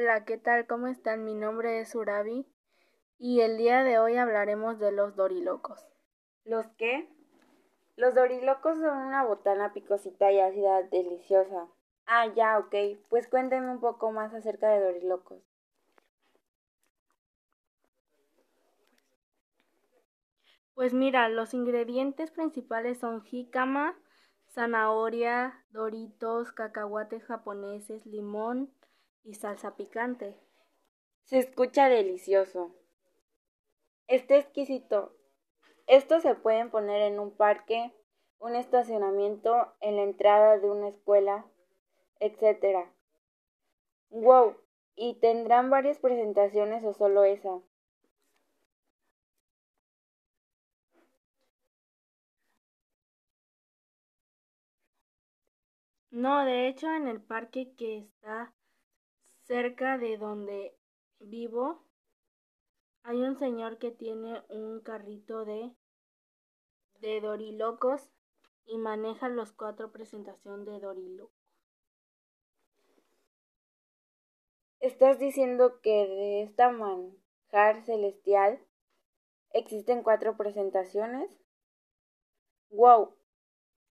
[0.00, 0.68] Hola, ¿qué tal?
[0.68, 1.24] ¿Cómo están?
[1.24, 2.46] Mi nombre es Urabi
[3.18, 5.84] y el día de hoy hablaremos de los dorilocos.
[6.44, 7.08] ¿Los qué?
[7.96, 11.66] Los dorilocos son una botana picosita y ácida deliciosa.
[12.06, 12.76] Ah, ya, ok.
[13.08, 15.42] Pues cuéntenme un poco más acerca de dorilocos.
[20.74, 23.98] Pues mira, los ingredientes principales son jícama,
[24.48, 28.70] zanahoria, doritos, cacahuates japoneses, limón
[29.24, 30.36] y salsa picante.
[31.24, 32.74] Se escucha delicioso.
[34.06, 35.14] Está exquisito.
[35.86, 37.92] Estos se pueden poner en un parque,
[38.38, 41.46] un estacionamiento, en la entrada de una escuela,
[42.20, 42.88] etc.
[44.10, 44.56] ¡Wow!
[44.94, 47.60] ¿Y tendrán varias presentaciones o solo esa?
[56.10, 58.52] No, de hecho en el parque que está
[59.48, 60.76] cerca de donde
[61.18, 61.82] vivo
[63.02, 65.74] hay un señor que tiene un carrito de
[67.00, 68.10] de dorilocos
[68.66, 71.34] y maneja los cuatro presentaciones de dorilocos.
[74.80, 78.60] ¿Estás diciendo que de esta manjar celestial
[79.52, 81.30] existen cuatro presentaciones?
[82.70, 83.14] ¡Wow!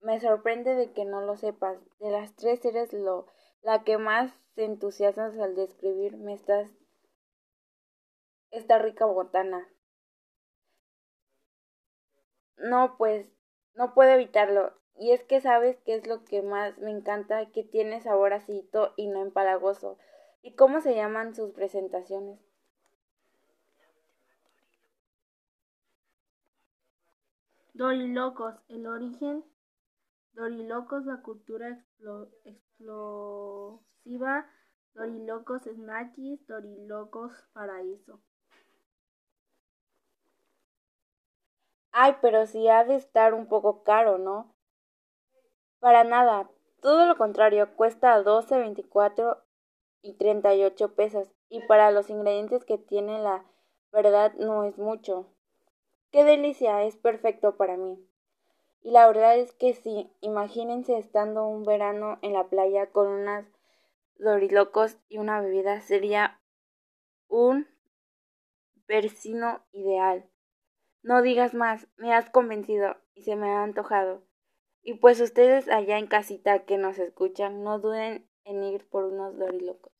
[0.00, 1.78] Me sorprende de que no lo sepas.
[1.98, 3.26] De las tres eres lo
[3.62, 6.68] la que más entusiasmas al describirme estás
[8.50, 9.68] esta rica botana.
[12.56, 13.26] No, pues
[13.74, 14.72] no puedo evitarlo.
[14.96, 18.94] Y es que sabes que es lo que más me encanta, que tiene sabor acito
[18.96, 19.96] y no empalagoso.
[20.42, 22.40] ¿Y cómo se llaman sus presentaciones?
[27.74, 29.44] Dorilocos, el origen
[30.38, 31.84] Dorilocos, la cultura
[32.44, 34.46] explosiva,
[34.94, 38.22] Dorilocos Snackies, Dorilocos Paraíso.
[41.90, 44.54] Ay, pero sí ha de estar un poco caro, ¿no?
[45.80, 46.48] Para nada,
[46.80, 49.42] todo lo contrario, cuesta 12, 24
[50.02, 51.32] y 38 pesos.
[51.48, 53.44] Y para los ingredientes que tiene, la
[53.90, 55.34] verdad no es mucho.
[56.12, 58.07] Qué delicia, es perfecto para mí.
[58.80, 63.44] Y la verdad es que sí, imagínense estando un verano en la playa con unas
[64.16, 66.40] dorilocos y una bebida, sería
[67.28, 67.66] un
[68.86, 70.28] persino ideal.
[71.02, 74.22] No digas más, me has convencido y se me ha antojado.
[74.82, 79.36] Y pues ustedes allá en casita que nos escuchan, no duden en ir por unos
[79.36, 79.97] dorilocos.